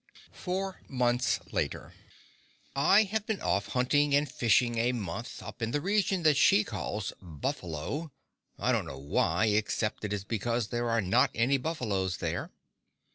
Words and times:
Four 0.31 0.81
Months 0.89 1.39
Later 1.51 1.93
I 2.75 3.03
have 3.03 3.27
been 3.27 3.39
off 3.39 3.67
hunting 3.77 4.15
and 4.15 4.27
fishing 4.27 4.79
a 4.79 4.93
month, 4.93 5.43
up 5.43 5.61
in 5.61 5.69
the 5.69 5.79
region 5.79 6.23
that 6.23 6.37
she 6.37 6.63
calls 6.63 7.13
Buffalo; 7.21 8.11
I 8.57 8.71
don't 8.71 8.87
know 8.87 8.97
why, 8.97 9.45
unless 9.45 9.83
it 10.01 10.11
is 10.11 10.23
because 10.23 10.69
there 10.69 10.89
are 10.89 11.01
not 11.01 11.29
any 11.35 11.57
buffaloes 11.57 12.17
there. 12.17 12.49